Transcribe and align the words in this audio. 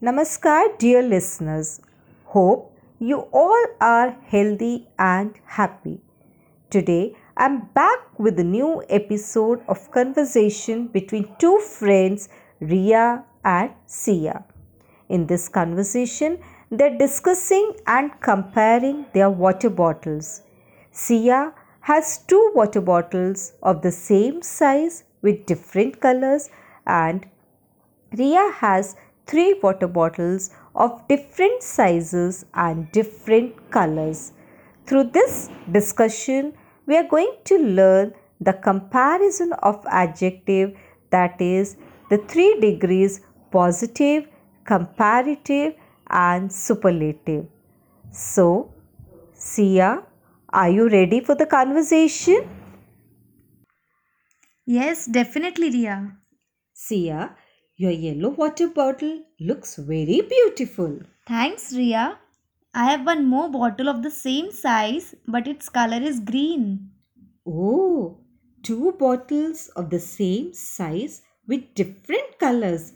Namaskar, 0.00 0.78
dear 0.78 1.02
listeners. 1.02 1.80
Hope 2.26 2.72
you 3.00 3.16
all 3.32 3.64
are 3.80 4.10
healthy 4.28 4.86
and 4.96 5.34
happy. 5.44 5.98
Today, 6.70 7.16
I'm 7.36 7.62
back 7.74 8.16
with 8.16 8.38
a 8.38 8.44
new 8.44 8.84
episode 8.88 9.64
of 9.66 9.90
conversation 9.90 10.86
between 10.86 11.34
two 11.40 11.58
friends, 11.58 12.28
Riya 12.60 13.24
and 13.44 13.70
Siya. 13.88 14.44
In 15.08 15.26
this 15.26 15.48
conversation, 15.48 16.38
they're 16.70 16.96
discussing 16.96 17.72
and 17.88 18.12
comparing 18.20 19.06
their 19.14 19.30
water 19.30 19.68
bottles. 19.68 20.42
Siya 20.92 21.52
has 21.80 22.18
two 22.18 22.52
water 22.54 22.80
bottles 22.80 23.54
of 23.64 23.82
the 23.82 23.90
same 23.90 24.42
size 24.42 25.02
with 25.22 25.44
different 25.46 26.00
colors 26.00 26.50
and 26.86 27.26
Riya 28.18 28.52
has 28.56 28.96
three 29.26 29.54
water 29.62 29.86
bottles 29.86 30.50
of 30.74 31.06
different 31.08 31.62
sizes 31.62 32.44
and 32.54 32.90
different 32.92 33.70
colors. 33.70 34.32
Through 34.86 35.10
this 35.12 35.48
discussion, 35.70 36.54
we 36.86 36.96
are 36.96 37.08
going 37.08 37.32
to 37.44 37.58
learn 37.58 38.12
the 38.40 38.52
comparison 38.52 39.52
of 39.62 39.84
adjective 39.88 40.76
that 41.10 41.40
is 41.40 41.76
the 42.08 42.18
three 42.18 42.58
degrees 42.60 43.20
positive, 43.52 44.26
comparative 44.64 45.74
and 46.08 46.52
superlative. 46.52 47.46
So, 48.10 48.74
Siya, 49.36 50.04
are 50.48 50.70
you 50.70 50.88
ready 50.88 51.20
for 51.20 51.34
the 51.34 51.46
conversation? 51.46 52.48
Yes, 54.66 55.06
definitely, 55.06 55.70
Riya. 55.70 56.16
Siya, 56.74 57.34
your 57.82 57.92
yellow 58.04 58.28
water 58.28 58.68
bottle 58.68 59.20
looks 59.40 59.76
very 59.76 60.20
beautiful. 60.20 60.98
Thanks, 61.26 61.72
Riya. 61.72 62.18
I 62.74 62.84
have 62.90 63.06
one 63.06 63.24
more 63.24 63.48
bottle 63.48 63.88
of 63.88 64.02
the 64.02 64.10
same 64.10 64.50
size, 64.50 65.14
but 65.26 65.48
its 65.48 65.70
color 65.70 65.96
is 65.96 66.20
green. 66.20 66.90
Oh, 67.46 68.18
two 68.62 68.92
bottles 68.98 69.68
of 69.76 69.88
the 69.88 69.98
same 69.98 70.52
size 70.52 71.22
with 71.48 71.74
different 71.74 72.38
colors. 72.38 72.92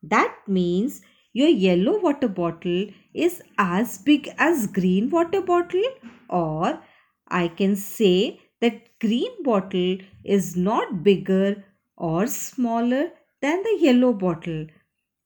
That 0.00 0.36
means 0.46 1.02
your 1.32 1.48
yellow 1.48 1.98
water 1.98 2.28
bottle 2.28 2.86
is 3.12 3.42
as 3.58 3.98
big 3.98 4.30
as 4.38 4.68
green 4.68 5.10
water 5.10 5.42
bottle 5.42 5.90
or 6.28 6.80
I 7.26 7.48
can 7.48 7.74
say 7.74 8.40
that 8.60 9.00
green 9.00 9.42
bottle 9.42 9.98
is 10.24 10.56
not 10.56 11.02
bigger 11.02 11.64
or 11.96 12.28
smaller 12.28 13.10
than 13.40 13.62
the 13.62 13.76
yellow 13.80 14.12
bottle. 14.12 14.66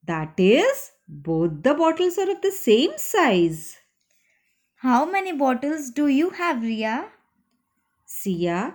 That 0.06 0.34
is, 0.38 0.92
both 1.08 1.62
the 1.62 1.74
bottles 1.74 2.18
are 2.18 2.30
of 2.30 2.42
the 2.42 2.52
same 2.52 2.92
size. 2.96 3.76
How 4.76 5.04
many 5.04 5.32
bottles 5.32 5.90
do 5.90 6.06
you 6.08 6.30
have, 6.30 6.62
Riya? 6.62 7.10
Siya, 8.06 8.74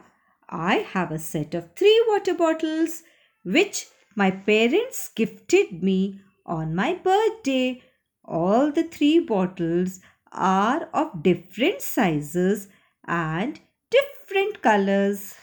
I 0.50 0.78
have 0.94 1.12
a 1.12 1.20
set 1.20 1.54
of 1.54 1.76
three 1.76 2.04
water 2.08 2.34
bottles 2.34 3.04
which 3.44 3.88
my 4.16 4.32
parents 4.32 5.10
gifted 5.16 5.84
me 5.84 6.22
on 6.46 6.76
my 6.76 6.96
birthday. 6.96 7.82
All 8.26 8.72
the 8.72 8.84
three 8.84 9.20
bottles 9.20 10.00
are 10.32 10.90
of 10.94 11.24
different 11.24 11.82
sizes 11.82 12.68
and 13.08 13.60
different 13.90 14.62
colors. 14.62 15.36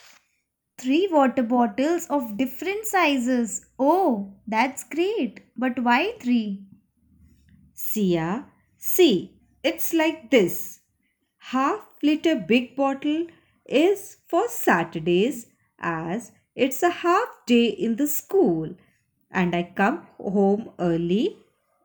Three 0.78 1.08
water 1.10 1.42
bottles 1.42 2.06
of 2.08 2.36
different 2.36 2.86
sizes. 2.86 3.66
Oh, 3.78 4.34
that's 4.46 4.84
great. 4.84 5.40
But 5.56 5.78
why 5.78 6.14
three? 6.20 6.64
Siya, 7.74 8.44
see, 8.76 9.38
it's 9.62 9.92
like 9.94 10.30
this. 10.30 10.80
Half 11.38 11.80
liter 12.02 12.36
big 12.36 12.76
bottle 12.76 13.26
is 13.66 14.18
for 14.26 14.48
Saturdays 14.48 15.46
as 15.78 16.32
it's 16.54 16.82
a 16.82 16.90
half 16.90 17.28
day 17.46 17.66
in 17.66 17.96
the 17.96 18.06
school 18.06 18.74
and 19.30 19.54
I 19.54 19.72
come 19.74 20.06
home 20.18 20.70
early 20.78 21.36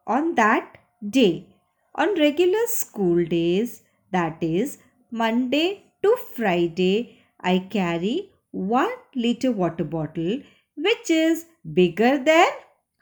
on 0.06 0.36
that 0.36 0.78
day. 1.08 1.48
On 1.96 2.16
regular 2.20 2.66
school 2.68 3.24
days, 3.26 3.84
that 4.12 4.38
is 4.42 4.78
Monday 5.12 5.84
to 6.04 6.18
Friday, 6.36 7.20
I 7.40 7.60
carry 7.60 8.31
1 8.52 8.90
liter 9.16 9.52
water 9.52 9.84
bottle 9.84 10.42
which 10.76 11.10
is 11.10 11.46
bigger 11.74 12.18
than 12.18 12.48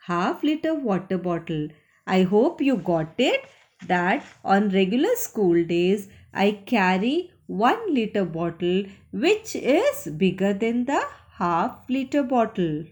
half 0.06 0.42
liter 0.42 0.74
water 0.74 1.18
bottle. 1.18 1.68
I 2.06 2.22
hope 2.22 2.60
you 2.60 2.76
got 2.76 3.14
it 3.18 3.44
that 3.86 4.24
on 4.44 4.68
regular 4.70 5.14
school 5.16 5.64
days 5.64 6.08
I 6.32 6.52
carry 6.66 7.30
1 7.46 7.94
liter 7.94 8.24
bottle 8.24 8.84
which 9.12 9.56
is 9.56 10.06
bigger 10.16 10.52
than 10.52 10.84
the 10.84 11.02
half 11.38 11.88
liter 11.88 12.22
bottle. 12.22 12.84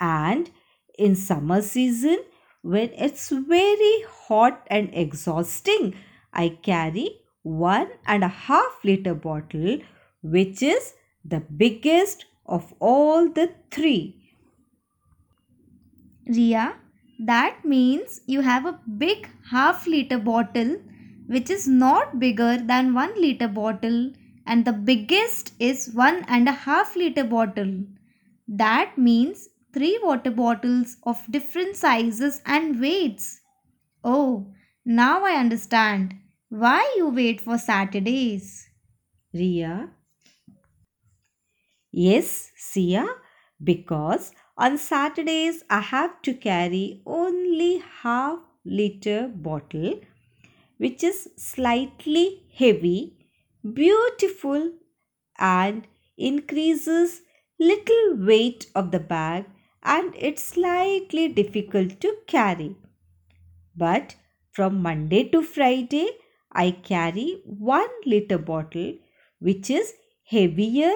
And 0.00 0.50
in 0.98 1.14
summer 1.14 1.62
season 1.62 2.18
when 2.62 2.90
it's 2.94 3.28
very 3.30 4.04
hot 4.08 4.66
and 4.68 4.90
exhausting 4.92 5.94
I 6.32 6.48
carry 6.62 7.20
one 7.42 7.88
and 8.06 8.24
a 8.24 8.28
half 8.28 8.78
liter 8.84 9.14
bottle 9.14 9.78
which 10.22 10.62
is 10.62 10.94
the 11.24 11.40
biggest 11.40 12.26
of 12.46 12.74
all 12.80 13.28
the 13.28 13.50
three. 13.70 14.16
Riya, 16.26 16.74
that 17.18 17.64
means 17.64 18.20
you 18.26 18.40
have 18.40 18.66
a 18.66 18.80
big 18.98 19.28
half 19.50 19.86
liter 19.86 20.18
bottle 20.18 20.76
which 21.26 21.50
is 21.50 21.66
not 21.68 22.18
bigger 22.18 22.58
than 22.58 22.94
one 22.94 23.14
liter 23.20 23.48
bottle 23.48 24.12
and 24.46 24.64
the 24.64 24.72
biggest 24.72 25.52
is 25.58 25.90
one 25.94 26.24
and 26.28 26.48
a 26.48 26.52
half 26.52 26.96
liter 26.96 27.24
bottle. 27.24 27.84
That 28.48 28.98
means 28.98 29.48
three 29.72 29.98
water 30.02 30.30
bottles 30.30 30.96
of 31.04 31.24
different 31.30 31.76
sizes 31.76 32.42
and 32.44 32.80
weights. 32.80 33.40
Oh, 34.04 34.52
now 34.84 35.24
I 35.24 35.32
understand 35.32 36.14
why 36.48 36.92
you 36.96 37.08
wait 37.08 37.40
for 37.40 37.56
Saturdays. 37.56 38.68
Riya? 39.32 39.90
Yes, 41.92 42.50
Siya, 42.58 43.06
because 43.62 44.32
on 44.56 44.78
Saturdays 44.78 45.62
I 45.68 45.80
have 45.80 46.22
to 46.22 46.32
carry 46.32 47.02
only 47.04 47.82
half 48.02 48.38
liter 48.64 49.28
bottle 49.28 50.00
which 50.78 51.04
is 51.04 51.28
slightly 51.36 52.44
heavy, 52.56 53.18
beautiful 53.74 54.72
and 55.38 55.86
increases 56.16 57.20
little 57.60 58.16
weight 58.16 58.66
of 58.74 58.90
the 58.90 58.98
bag 58.98 59.44
and 59.82 60.14
it's 60.16 60.42
slightly 60.42 61.28
difficult 61.28 62.00
to 62.00 62.16
carry. 62.26 62.74
But 63.76 64.16
from 64.50 64.80
Monday 64.82 65.24
to 65.28 65.42
Friday 65.42 66.08
I 66.52 66.70
carry 66.70 67.42
1 67.44 67.88
liter 68.06 68.38
bottle 68.38 68.94
which 69.40 69.68
is 69.70 69.92
heavier 70.24 70.92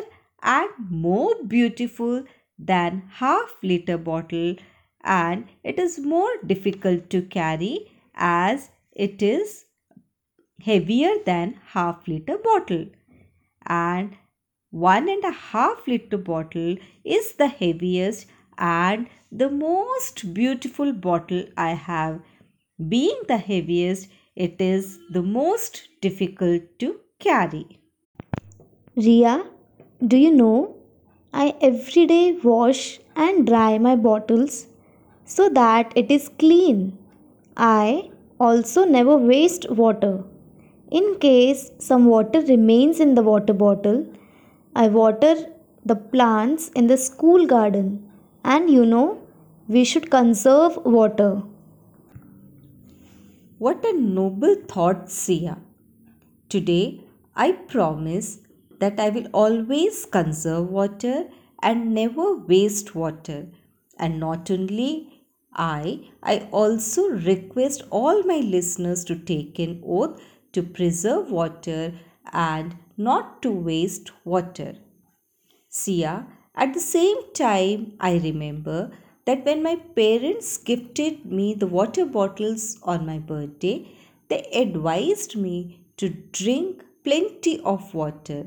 and 0.47 0.71
more 1.09 1.35
beautiful 1.57 2.25
than 2.73 3.03
half 3.21 3.55
liter 3.63 3.99
bottle 3.99 4.57
and 5.05 5.47
it 5.63 5.79
is 5.79 5.99
more 5.99 6.33
difficult 6.55 7.11
to 7.11 7.23
carry 7.23 7.75
as 8.15 8.71
it 8.93 9.23
is 9.23 9.67
heavier 10.65 11.15
than 11.27 11.59
half 11.75 12.07
liter 12.09 12.39
bottle 12.39 12.87
and 13.67 14.17
one 14.71 15.09
and 15.09 15.25
a 15.25 15.31
half 15.31 15.87
liter 15.87 16.19
bottle 16.19 16.77
is 17.05 17.33
the 17.35 17.49
heaviest 17.49 18.27
and 18.59 19.09
the 19.33 19.51
most 19.51 20.35
beautiful 20.35 20.93
bottle 20.93 21.45
I 21.57 21.71
have. 21.75 22.21
Being 22.89 23.21
the 23.29 23.39
heaviest, 23.39 24.09
it 24.35 24.61
is 24.61 24.99
the 25.11 25.23
most 25.23 25.89
difficult 26.01 26.63
to 26.81 27.01
carry. 27.19 27.81
Riya, 28.97 29.45
do 30.05 30.17
you 30.17 30.31
know 30.31 30.75
I 31.33 31.55
every 31.61 32.07
day 32.07 32.33
wash 32.43 32.99
and 33.15 33.47
dry 33.47 33.79
my 33.79 33.95
bottles 33.97 34.67
so 35.25 35.49
that 35.51 35.93
it 35.95 36.11
is 36.11 36.31
clean. 36.39 36.97
I 37.57 38.11
also 38.41 38.85
never 38.85 39.17
waste 39.17 39.69
water. 39.71 40.25
In 40.91 41.17
case 41.19 41.71
some 41.79 42.07
water 42.07 42.41
remains 42.41 43.01
in 43.01 43.15
the 43.15 43.23
water 43.23 43.53
bottle, 43.53 44.07
I 44.75 44.89
water 44.89 45.35
the 45.85 45.97
plants 45.97 46.69
in 46.71 46.87
the 46.87 46.97
school 46.97 47.47
garden. 47.47 48.09
And 48.45 48.71
you 48.71 48.87
know, 48.87 49.19
we 49.69 49.85
should 49.85 50.11
conserve 50.11 50.77
water. 50.85 51.43
What 53.59 53.85
a 53.85 53.93
noble 53.93 54.55
thought, 54.69 55.07
Siya. 55.07 55.59
Today, 56.49 57.01
I 57.35 57.53
promise 57.53 58.39
that 58.81 59.01
I 59.01 59.09
will 59.11 59.27
always 59.33 60.05
conserve 60.07 60.69
water 60.69 61.29
and 61.63 61.95
never 61.95 62.37
waste 62.37 62.95
water. 62.95 63.47
And 63.99 64.21
not 64.21 64.51
only 64.51 65.25
I, 65.53 66.11
I 66.23 66.49
also 66.53 67.09
request 67.09 67.83
all 67.91 68.23
my 68.25 68.39
listeners 68.39 69.05
to 69.05 69.17
take 69.17 69.59
an 69.59 69.83
oath 69.87 70.21
to 70.53 70.63
preserve 70.63 71.31
water 71.31 71.95
and 72.33 72.77
not 72.97 73.43
to 73.43 73.51
waste 73.51 74.11
water. 74.25 74.75
Siya, 75.71 76.13
ah, 76.13 76.27
at 76.55 76.73
the 76.75 76.81
same 76.81 77.19
time, 77.35 77.93
I 78.01 78.17
remember 78.17 78.91
that 79.27 79.45
when 79.45 79.63
my 79.63 79.77
parents 79.77 80.57
gifted 80.57 81.27
me 81.27 81.55
the 81.55 81.67
water 81.67 82.07
bottles 82.07 82.79
on 82.83 83.05
my 83.05 83.19
birthday, 83.19 83.87
they 84.29 84.43
advised 84.55 85.37
me 85.37 85.81
to 85.99 86.09
drink 86.09 86.83
plenty 87.05 87.61
of 87.61 87.93
water. 87.95 88.47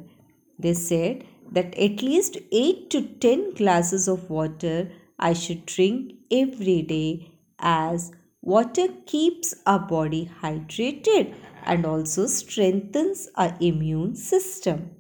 They 0.59 0.73
said 0.73 1.23
that 1.51 1.77
at 1.77 2.01
least 2.01 2.37
8 2.51 2.89
to 2.91 3.01
10 3.01 3.53
glasses 3.55 4.07
of 4.07 4.29
water 4.29 4.91
I 5.17 5.33
should 5.33 5.65
drink 5.65 6.13
every 6.31 6.81
day 6.81 7.31
as 7.59 8.11
water 8.41 8.87
keeps 9.05 9.53
our 9.65 9.79
body 9.79 10.29
hydrated 10.41 11.33
and 11.65 11.85
also 11.85 12.27
strengthens 12.27 13.27
our 13.35 13.55
immune 13.59 14.15
system. 14.15 14.91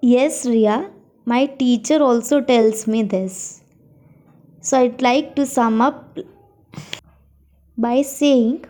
Yes, 0.00 0.44
Riya, 0.46 0.90
my 1.24 1.46
teacher 1.46 2.02
also 2.02 2.40
tells 2.40 2.86
me 2.86 3.02
this. 3.02 3.62
So 4.60 4.78
I'd 4.78 5.02
like 5.02 5.34
to 5.36 5.46
sum 5.46 5.80
up 5.80 6.18
by 7.76 8.02
saying 8.02 8.64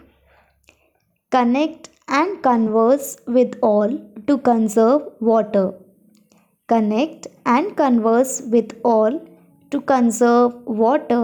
connect 1.30 1.90
and 2.18 2.42
converse 2.42 3.16
with 3.26 3.56
all 3.70 3.94
to 4.26 4.38
conserve 4.48 5.02
water. 5.20 5.66
Connect 6.68 7.26
and 7.44 7.76
converse 7.76 8.34
with 8.56 8.74
all 8.84 9.18
to 9.70 9.80
conserve 9.80 10.54
water. 10.66 11.22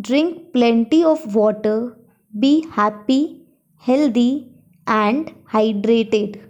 Drink 0.00 0.52
plenty 0.52 1.04
of 1.04 1.34
water. 1.34 1.96
Be 2.38 2.66
happy, 2.70 3.46
healthy, 3.78 4.52
and 4.86 5.32
hydrated. 5.52 6.42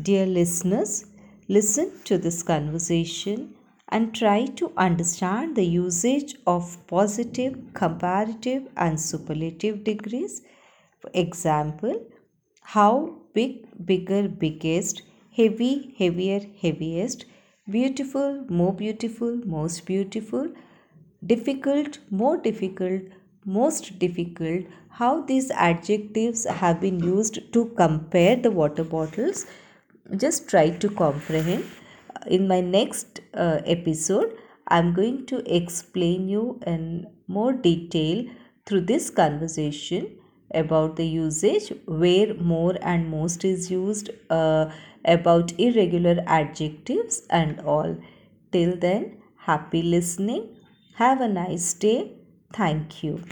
Dear 0.00 0.26
listeners, 0.26 1.06
listen 1.48 1.90
to 2.04 2.18
this 2.18 2.42
conversation 2.42 3.54
and 3.88 4.14
try 4.14 4.46
to 4.60 4.72
understand 4.76 5.56
the 5.56 5.64
usage 5.64 6.34
of 6.46 6.78
positive, 6.86 7.58
comparative, 7.74 8.68
and 8.76 8.98
superlative 9.00 9.84
degrees. 9.84 10.42
For 11.02 11.10
example, 11.12 12.06
how 12.62 13.16
big, 13.34 13.66
bigger, 13.84 14.28
biggest, 14.28 15.02
heavy, 15.36 15.94
heavier, 15.98 16.40
heaviest, 16.60 17.26
beautiful, 17.68 18.44
more 18.48 18.72
beautiful, 18.72 19.36
most 19.44 19.84
beautiful, 19.86 20.48
difficult, 21.26 21.98
more 22.10 22.36
difficult, 22.36 23.02
most 23.44 23.98
difficult, 23.98 24.64
how 24.90 25.22
these 25.22 25.50
adjectives 25.50 26.44
have 26.46 26.80
been 26.80 27.00
used 27.00 27.52
to 27.52 27.66
compare 27.76 28.36
the 28.36 28.50
water 28.50 28.84
bottles. 28.84 29.46
Just 30.16 30.48
try 30.48 30.70
to 30.70 30.88
comprehend. 30.88 31.64
In 32.26 32.48
my 32.48 32.60
next 32.60 33.20
uh, 33.34 33.60
episode 33.66 34.36
i'm 34.68 34.92
going 34.94 35.26
to 35.26 35.38
explain 35.56 36.28
you 36.28 36.60
in 36.66 37.06
more 37.26 37.52
detail 37.52 38.24
through 38.66 38.80
this 38.80 39.10
conversation 39.10 40.06
about 40.54 40.96
the 40.96 41.06
usage 41.06 41.72
where 41.86 42.34
more 42.34 42.76
and 42.82 43.08
most 43.10 43.44
is 43.44 43.70
used 43.70 44.10
uh, 44.30 44.70
about 45.04 45.52
irregular 45.58 46.22
adjectives 46.26 47.22
and 47.30 47.60
all. 47.60 47.96
Till 48.52 48.76
then 48.76 49.16
happy 49.36 49.82
listening. 49.82 50.48
Have 50.94 51.20
a 51.20 51.28
nice 51.28 51.72
day. 51.74 52.12
Thank 52.52 53.02
you 53.02 53.22